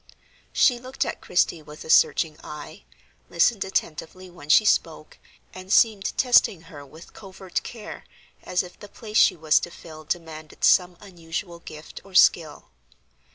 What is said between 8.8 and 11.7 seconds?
place she was to fill demanded some unusual